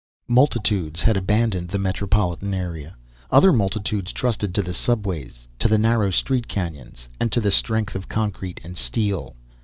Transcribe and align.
Multitudes 0.27 1.03
had 1.03 1.15
abandoned 1.15 1.69
the 1.69 1.77
metropolitan 1.77 2.55
area. 2.55 2.95
Other 3.29 3.53
multitudes 3.53 4.11
trusted 4.11 4.55
to 4.55 4.63
the 4.63 4.73
subways, 4.73 5.47
to 5.59 5.67
the 5.67 5.77
narrow 5.77 6.09
street 6.09 6.47
canyons 6.47 7.07
and 7.19 7.31
to 7.31 7.39
the 7.39 7.51
strength 7.51 7.93
of 7.93 8.09
concrete 8.09 8.59
and 8.63 8.75
steel. 8.75 9.35